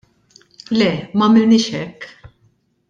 [0.79, 2.13] Le m'għamilniex hekk.